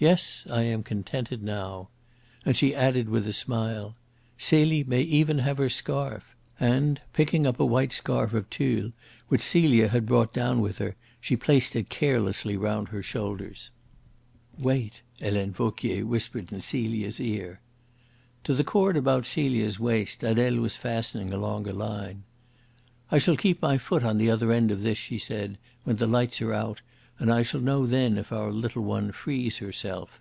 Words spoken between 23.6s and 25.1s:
my foot on the other end of this,"